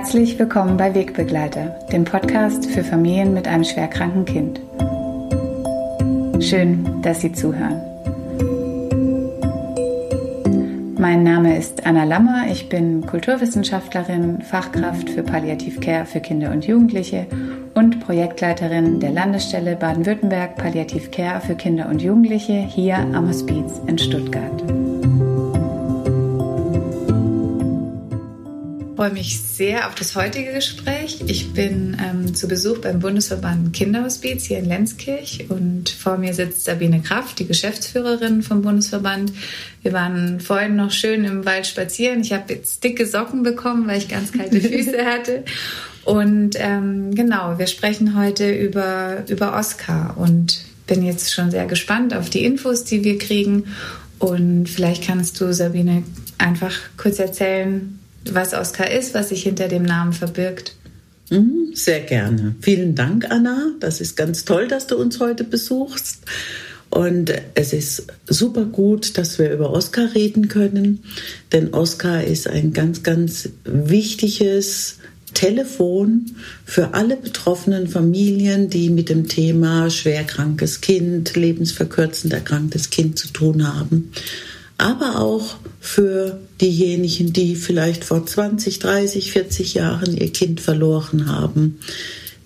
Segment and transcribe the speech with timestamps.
[0.00, 4.58] Herzlich willkommen bei Wegbegleiter, dem Podcast für Familien mit einem schwerkranken Kind.
[6.42, 7.82] Schön, dass Sie zuhören.
[10.98, 17.26] Mein Name ist Anna Lammer, ich bin Kulturwissenschaftlerin, Fachkraft für Palliativcare für Kinder und Jugendliche
[17.74, 24.64] und Projektleiterin der Landesstelle Baden-Württemberg Palliativcare für Kinder und Jugendliche hier am Hospiz in Stuttgart.
[29.00, 31.20] Freue mich sehr auf das heutige Gespräch.
[31.26, 36.66] Ich bin ähm, zu Besuch beim Bundesverband Kinderhospiz hier in Lenzkirch und vor mir sitzt
[36.66, 39.32] Sabine Kraft, die Geschäftsführerin vom Bundesverband.
[39.80, 42.20] Wir waren vorhin noch schön im Wald spazieren.
[42.20, 45.44] Ich habe jetzt dicke Socken bekommen, weil ich ganz kalte Füße hatte.
[46.04, 52.12] Und ähm, genau, wir sprechen heute über, über Oscar und bin jetzt schon sehr gespannt
[52.12, 53.64] auf die Infos, die wir kriegen.
[54.18, 56.02] Und vielleicht kannst du, Sabine,
[56.36, 60.74] einfach kurz erzählen, was Oscar ist, was sich hinter dem Namen verbirgt.
[61.30, 62.56] Mhm, sehr gerne.
[62.60, 63.72] Vielen Dank, Anna.
[63.80, 66.22] Das ist ganz toll, dass du uns heute besuchst.
[66.90, 71.04] Und es ist super gut, dass wir über Oscar reden können,
[71.52, 74.98] denn Oscar ist ein ganz, ganz wichtiges
[75.32, 83.28] Telefon für alle betroffenen Familien, die mit dem Thema schwerkrankes Kind, lebensverkürzend erkranktes Kind zu
[83.28, 84.10] tun haben
[84.80, 91.78] aber auch für diejenigen, die vielleicht vor 20, 30, 40 Jahren ihr Kind verloren haben.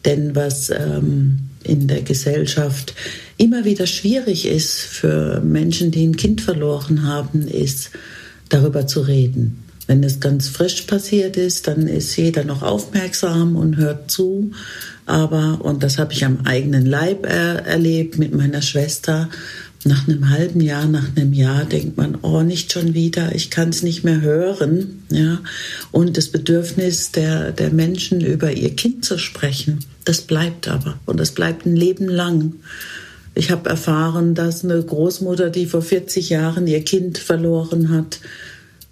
[0.05, 2.95] Denn was ähm, in der Gesellschaft
[3.37, 7.91] immer wieder schwierig ist für Menschen, die ein Kind verloren haben, ist
[8.48, 9.65] darüber zu reden.
[9.87, 14.53] Wenn es ganz frisch passiert ist, dann ist jeder noch aufmerksam und hört zu.
[15.05, 19.29] Aber, und das habe ich am eigenen Leib er erlebt mit meiner Schwester,
[19.85, 23.69] nach einem halben Jahr, nach einem Jahr denkt man, oh, nicht schon wieder, ich kann
[23.69, 25.03] es nicht mehr hören.
[25.11, 25.41] Ja?
[25.93, 30.99] Und das Bedürfnis der, der Menschen, über ihr Kind zu sprechen, das bleibt aber.
[31.07, 32.55] Und das bleibt ein Leben lang.
[33.35, 38.20] Ich habe erfahren, dass eine Großmutter, die vor 40 Jahren ihr Kind verloren hat,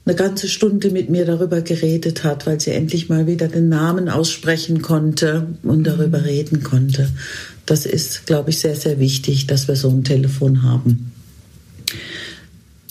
[0.04, 4.08] eine ganze Stunde mit mir darüber geredet hat, weil sie endlich mal wieder den Namen
[4.08, 6.24] aussprechen konnte und darüber mhm.
[6.24, 7.08] reden konnte.
[7.66, 11.12] Das ist, glaube ich, sehr, sehr wichtig, dass wir so ein Telefon haben.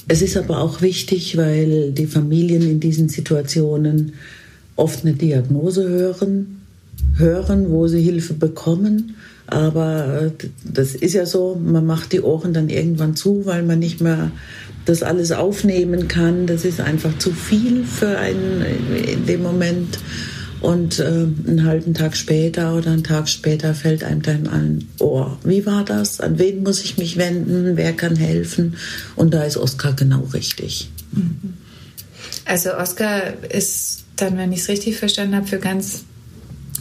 [0.07, 4.13] Es ist aber auch wichtig, weil die Familien in diesen Situationen
[4.75, 6.61] oft eine Diagnose hören,
[7.15, 9.15] hören, wo sie Hilfe bekommen.
[9.47, 13.79] Aber äh, das ist ja so, man macht die Ohren dann irgendwann zu, weil man
[13.79, 14.31] nicht mehr
[14.85, 16.47] das alles aufnehmen kann.
[16.47, 18.63] Das ist einfach zu viel für einen
[19.05, 19.99] in dem Moment.
[20.61, 25.27] Und äh, einen halben Tag später oder einen Tag später fällt einem dann an, oh,
[25.43, 26.21] wie war das?
[26.21, 27.75] An wen muss ich mich wenden?
[27.75, 28.77] Wer kann helfen?
[29.15, 30.91] Und da ist Oskar genau richtig.
[32.45, 36.03] Also Oskar ist dann, wenn ich es richtig verstanden habe, für ganz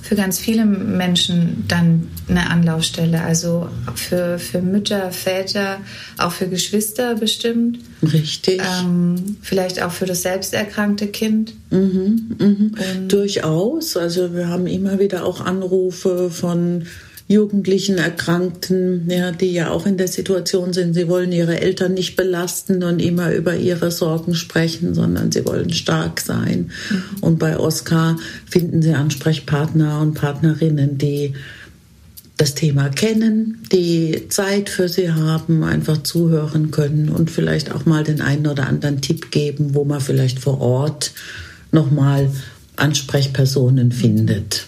[0.02, 3.22] für ganz viele Menschen dann eine Anlaufstelle.
[3.22, 5.78] Also für, für Mütter, Väter,
[6.18, 7.78] auch für Geschwister bestimmt.
[8.02, 8.62] Richtig.
[8.80, 11.54] Ähm, vielleicht auch für das selbsterkrankte Kind.
[11.70, 13.08] Mhm, mhm.
[13.08, 13.96] Durchaus.
[13.96, 16.86] Also wir haben immer wieder auch Anrufe von
[17.30, 22.16] Jugendlichen, Erkrankten, ja, die ja auch in der Situation sind, sie wollen ihre Eltern nicht
[22.16, 26.72] belasten und immer über ihre Sorgen sprechen, sondern sie wollen stark sein.
[26.90, 27.02] Mhm.
[27.20, 31.34] Und bei Oskar finden sie Ansprechpartner und Partnerinnen, die
[32.36, 38.02] das Thema kennen, die Zeit für sie haben, einfach zuhören können und vielleicht auch mal
[38.02, 41.12] den einen oder anderen Tipp geben, wo man vielleicht vor Ort
[41.70, 42.28] nochmal
[42.74, 44.66] Ansprechpersonen findet.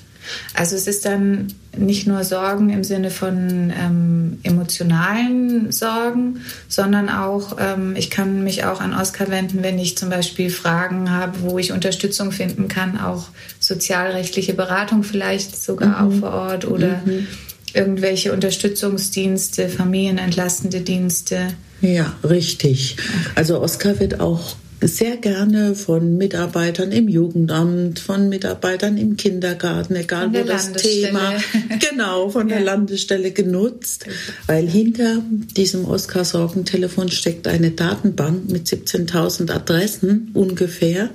[0.55, 7.57] Also es ist dann nicht nur Sorgen im Sinne von ähm, emotionalen Sorgen, sondern auch,
[7.59, 11.59] ähm, ich kann mich auch an Oskar wenden, wenn ich zum Beispiel Fragen habe, wo
[11.59, 13.29] ich Unterstützung finden kann, auch
[13.59, 16.17] sozialrechtliche Beratung vielleicht sogar mhm.
[16.17, 17.27] auch vor Ort oder mhm.
[17.73, 21.55] irgendwelche Unterstützungsdienste, familienentlastende Dienste.
[21.81, 22.97] Ja, richtig.
[23.35, 30.33] Also Oskar wird auch sehr gerne von Mitarbeitern im Jugendamt, von Mitarbeitern im Kindergarten, egal
[30.33, 31.35] wo das Thema,
[31.91, 32.57] genau, von ja.
[32.57, 34.07] der Landesstelle genutzt,
[34.47, 35.23] weil hinter
[35.57, 41.11] diesem Oskar-Sorgentelefon steckt eine Datenbank mit 17.000 Adressen ungefähr.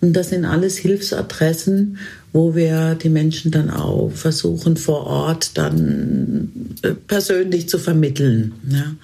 [0.00, 1.98] Und das sind alles Hilfsadressen,
[2.32, 8.52] wo wir die Menschen dann auch versuchen, vor Ort dann äh, persönlich zu vermitteln.
[8.68, 8.94] Ja.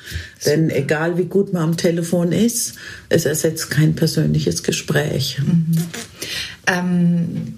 [0.46, 2.74] Denn egal wie gut man am Telefon ist,
[3.08, 5.38] es ersetzt kein persönliches Gespräch.
[5.44, 5.76] Mhm.
[6.68, 7.54] Ähm,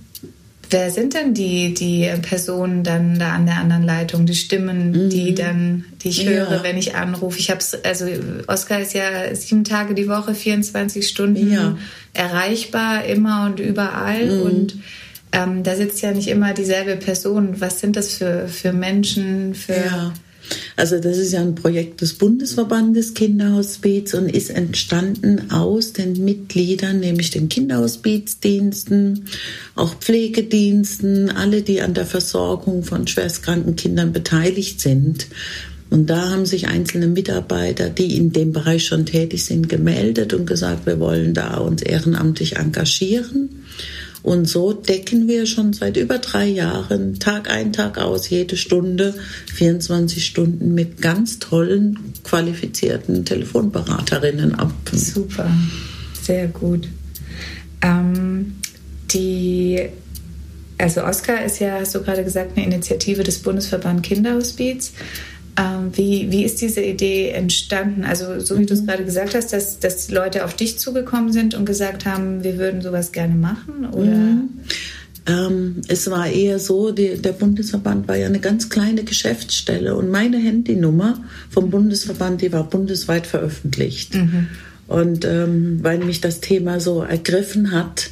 [0.71, 5.11] wer sind denn die, die Personen dann da an der anderen Leitung, die Stimmen, mhm.
[5.11, 6.63] die dann, die ich höre, ja.
[6.63, 7.39] wenn ich anrufe?
[7.39, 8.07] Ich habe also
[8.47, 11.77] Oskar ist ja sieben Tage die Woche, 24 Stunden ja.
[12.15, 14.25] erreichbar, immer und überall.
[14.25, 14.43] Mhm.
[14.43, 14.79] Und
[15.33, 17.61] ähm, da sitzt ja nicht immer dieselbe Person.
[17.61, 19.55] Was sind das für, für Menschen?
[19.55, 20.13] Für ja.
[20.77, 27.01] Also das ist ja ein Projekt des Bundesverbandes Kinderhospiz und ist entstanden aus den Mitgliedern,
[27.01, 29.27] nämlich den Kinderhospizdiensten,
[29.75, 35.27] auch Pflegediensten, alle, die an der Versorgung von schwerstkranken Kindern beteiligt sind.
[35.91, 40.47] Und da haben sich einzelne Mitarbeiter, die in dem Bereich schon tätig sind, gemeldet und
[40.47, 43.58] gesagt, wir wollen da uns ehrenamtlich engagieren.
[44.23, 49.15] Und so decken wir schon seit über drei Jahren Tag ein, Tag aus, jede Stunde,
[49.55, 54.73] 24 Stunden mit ganz tollen, qualifizierten Telefonberaterinnen ab.
[54.93, 55.51] Super,
[56.21, 56.89] sehr gut.
[57.83, 58.57] Ähm,
[59.13, 59.89] die,
[60.77, 64.93] also Oscar ist ja, hast du gerade gesagt, eine Initiative des Bundesverband Kinderhospiz.
[65.59, 68.05] Ähm, wie, wie ist diese Idee entstanden?
[68.05, 68.87] Also, so wie du es mhm.
[68.87, 72.81] gerade gesagt hast, dass, dass Leute auf dich zugekommen sind und gesagt haben, wir würden
[72.81, 73.87] sowas gerne machen?
[73.93, 74.07] Oder?
[74.07, 74.49] Mhm.
[75.27, 80.11] Ähm, es war eher so, die, der Bundesverband war ja eine ganz kleine Geschäftsstelle und
[80.11, 84.15] meine Handynummer vom Bundesverband, die war bundesweit veröffentlicht.
[84.15, 84.47] Mhm.
[84.87, 88.11] Und ähm, weil mich das Thema so ergriffen hat,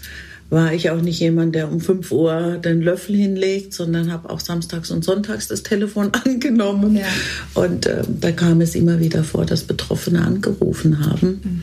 [0.48, 4.40] war ich auch nicht jemand, der um 5 Uhr den Löffel hinlegt, sondern habe auch
[4.40, 6.96] samstags und sonntags das Telefon angenommen.
[6.96, 7.06] Ja.
[7.54, 11.40] Und äh, da kam es immer wieder vor, dass Betroffene angerufen haben.
[11.42, 11.62] Mhm.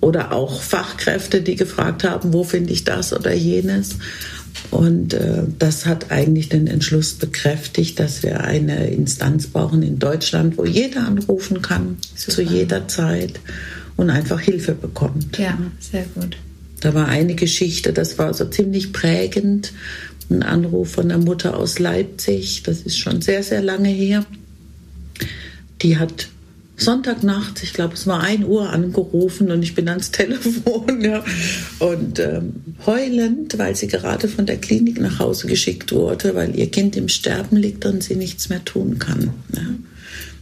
[0.00, 3.96] Oder auch Fachkräfte, die gefragt haben, wo finde ich das oder jenes.
[4.70, 10.58] Und äh, das hat eigentlich den Entschluss bekräftigt, dass wir eine Instanz brauchen in Deutschland,
[10.58, 12.32] wo jeder anrufen kann, Super.
[12.32, 13.40] zu jeder Zeit
[13.96, 15.38] und einfach Hilfe bekommt.
[15.38, 16.36] Ja, sehr gut.
[16.84, 19.72] Da war eine Geschichte, das war so ziemlich prägend.
[20.28, 24.26] Ein Anruf von der Mutter aus Leipzig, das ist schon sehr, sehr lange her.
[25.80, 26.28] Die hat
[26.76, 31.24] Sonntagnacht, ich glaube, es war 1 Uhr angerufen und ich bin ans Telefon ja,
[31.78, 32.52] und ähm,
[32.84, 37.08] heulend, weil sie gerade von der Klinik nach Hause geschickt wurde, weil ihr Kind im
[37.08, 39.30] Sterben liegt und sie nichts mehr tun kann.
[39.56, 39.62] Ja.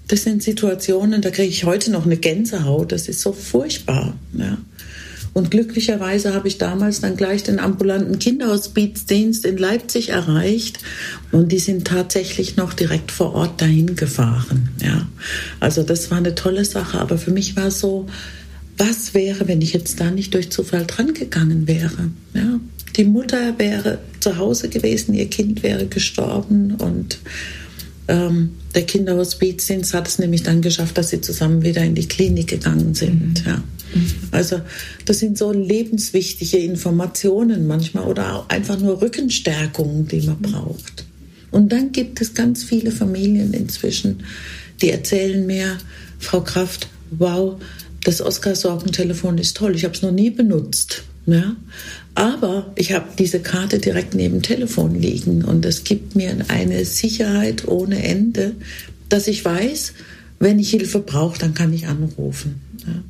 [0.09, 4.17] Das sind Situationen, da kriege ich heute noch eine Gänsehaut, das ist so furchtbar.
[4.33, 4.59] Ja.
[5.35, 10.79] Und glücklicherweise habe ich damals dann gleich den ambulanten Kinderhospizdienst in Leipzig erreicht.
[11.31, 14.69] Und die sind tatsächlich noch direkt vor Ort dahin gefahren.
[14.83, 15.09] Ja.
[15.59, 17.01] Also das war eine tolle Sache.
[17.01, 18.07] Aber für mich war es so,
[18.77, 22.11] was wäre, wenn ich jetzt da nicht durch Zufall dran gegangen wäre?
[22.35, 22.61] Ja.
[22.97, 27.19] Die Mutter wäre zu Hause gewesen, ihr Kind wäre gestorben und
[28.09, 32.49] ähm, der Kinderhospizdienst hat es nämlich dann geschafft, dass sie zusammen wieder in die Klinik
[32.49, 33.45] gegangen sind.
[33.45, 33.51] Mhm.
[33.51, 33.63] Ja.
[34.31, 34.61] Also
[35.05, 41.05] das sind so lebenswichtige Informationen manchmal oder auch einfach nur Rückenstärkungen, die man braucht.
[41.51, 44.25] Und dann gibt es ganz viele Familien inzwischen,
[44.81, 45.77] die erzählen mir,
[46.19, 47.61] Frau Kraft, wow,
[48.05, 51.05] das Oscar-Sorgentelefon ist toll, ich habe es noch nie benutzt.
[51.27, 51.55] Ja?
[52.15, 56.85] Aber ich habe diese Karte direkt neben dem Telefon liegen und das gibt mir eine
[56.85, 58.55] Sicherheit ohne Ende,
[59.09, 59.95] dass ich weiß,
[60.39, 62.61] wenn ich Hilfe brauche, dann kann ich anrufen.
[62.87, 63.03] Ja.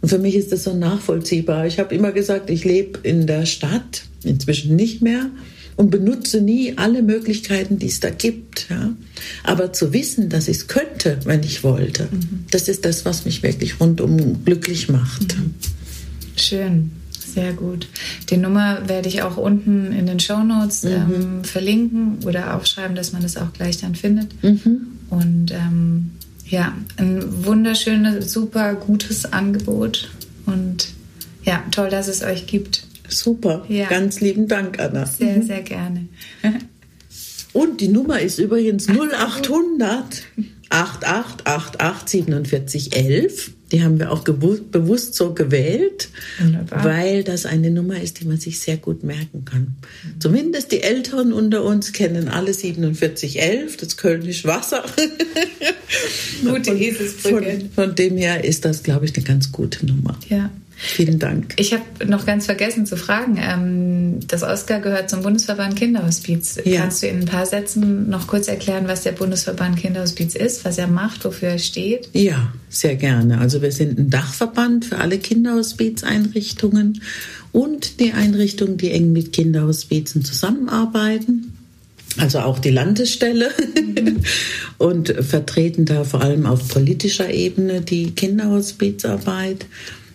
[0.00, 1.66] Und für mich ist das so nachvollziehbar.
[1.66, 5.30] Ich habe immer gesagt, ich lebe in der Stadt, inzwischen nicht mehr,
[5.76, 8.66] und benutze nie alle Möglichkeiten, die es da gibt.
[8.70, 8.94] Ja.
[9.42, 12.44] Aber zu wissen, dass ich es könnte, wenn ich wollte, mhm.
[12.50, 15.36] das ist das, was mich wirklich rundum glücklich macht.
[15.36, 15.54] Mhm.
[16.36, 16.90] Schön.
[17.34, 17.88] Sehr gut.
[18.30, 20.90] Die Nummer werde ich auch unten in den Show Notes mhm.
[20.90, 24.42] ähm, verlinken oder aufschreiben, dass man das auch gleich dann findet.
[24.42, 24.86] Mhm.
[25.10, 26.12] Und ähm,
[26.46, 30.10] ja, ein wunderschönes, super gutes Angebot
[30.46, 30.88] und
[31.44, 32.86] ja, toll, dass es euch gibt.
[33.08, 33.88] Super, ja.
[33.88, 35.06] ganz lieben Dank, Anna.
[35.06, 35.42] Sehr, mhm.
[35.42, 36.06] sehr gerne.
[37.52, 40.24] Und die Nummer ist übrigens 0800
[40.70, 43.52] 8888 4711.
[43.74, 46.84] Die haben wir auch bewusst so gewählt, Wunderbar.
[46.84, 49.62] weil das eine Nummer ist, die man sich sehr gut merken kann.
[49.62, 50.20] Mhm.
[50.20, 54.84] Zumindest die Älteren unter uns kennen alle 4711, das Kölnisch Wasser.
[56.44, 57.50] Gute Eselsbrücke.
[57.50, 60.16] Von, von dem her ist das, glaube ich, eine ganz gute Nummer.
[60.28, 60.50] Ja.
[60.76, 61.54] Vielen Dank.
[61.56, 63.38] Ich habe noch ganz vergessen zu fragen.
[63.40, 66.58] Ähm, das Oscar gehört zum Bundesverband Kinderhospiz.
[66.64, 66.82] Ja.
[66.82, 70.78] Kannst du in ein paar Sätzen noch kurz erklären, was der Bundesverband Kinderhospiz ist, was
[70.78, 72.08] er macht, wofür er steht?
[72.12, 73.38] Ja, sehr gerne.
[73.38, 77.02] Also wir sind ein Dachverband für alle Kinderhospizeinrichtungen
[77.52, 81.52] und die Einrichtungen, die eng mit Kinderhospizen zusammenarbeiten
[82.16, 84.20] also auch die Landesstelle mhm.
[84.78, 89.66] und vertreten da vor allem auf politischer Ebene die Kinderhospizarbeit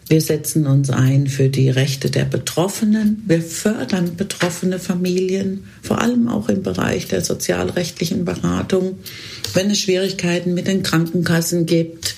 [0.09, 3.23] Wir setzen uns ein für die Rechte der Betroffenen.
[3.27, 8.97] Wir fördern betroffene Familien, vor allem auch im Bereich der sozialrechtlichen Beratung.
[9.53, 12.15] Wenn es Schwierigkeiten mit den Krankenkassen gibt,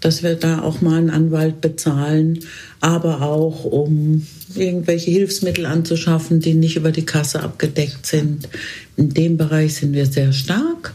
[0.00, 2.40] dass wir da auch mal einen Anwalt bezahlen,
[2.80, 8.48] aber auch um irgendwelche Hilfsmittel anzuschaffen, die nicht über die Kasse abgedeckt sind.
[8.96, 10.94] In dem Bereich sind wir sehr stark.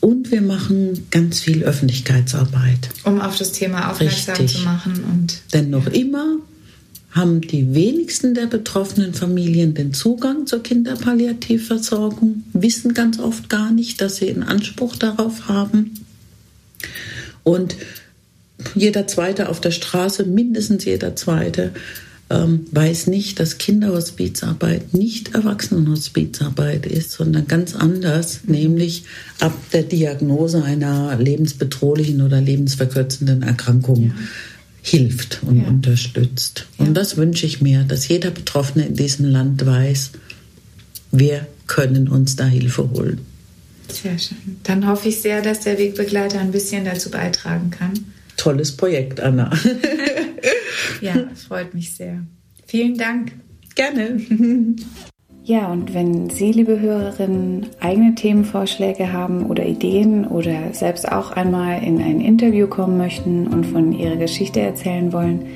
[0.00, 2.90] Und wir machen ganz viel Öffentlichkeitsarbeit.
[3.04, 4.58] Um auf das Thema aufmerksam Richtig.
[4.58, 5.04] zu machen.
[5.04, 6.36] Und, Denn noch immer
[7.10, 14.00] haben die wenigsten der betroffenen Familien den Zugang zur Kinderpalliativversorgung, wissen ganz oft gar nicht,
[14.00, 16.04] dass sie einen Anspruch darauf haben.
[17.42, 17.76] Und
[18.74, 21.72] jeder Zweite auf der Straße, mindestens jeder Zweite,
[22.30, 29.04] ähm, weiß nicht, dass Kinderhospizarbeit nicht Erwachsenenhospizarbeit ist, sondern ganz anders, nämlich
[29.40, 34.08] ab der Diagnose einer lebensbedrohlichen oder lebensverkürzenden Erkrankung.
[34.08, 34.12] Ja
[34.80, 35.68] hilft und ja.
[35.68, 36.66] unterstützt.
[36.78, 36.92] Und ja.
[36.92, 40.12] das wünsche ich mir, dass jeder Betroffene in diesem Land weiß,
[41.10, 43.20] wir können uns da Hilfe holen.
[43.88, 44.38] Sehr schön.
[44.64, 47.92] Dann hoffe ich sehr, dass der Wegbegleiter ein bisschen dazu beitragen kann.
[48.36, 49.50] Tolles Projekt, Anna.
[51.00, 52.24] ja, freut mich sehr.
[52.66, 53.32] Vielen Dank.
[53.74, 54.20] Gerne.
[55.48, 61.82] Ja, und wenn Sie, liebe Hörerinnen, eigene Themenvorschläge haben oder Ideen oder selbst auch einmal
[61.82, 65.46] in ein Interview kommen möchten und von Ihrer Geschichte erzählen wollen,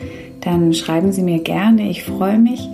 [0.41, 1.91] dann schreiben Sie mir gerne.
[1.91, 2.67] Ich freue mich.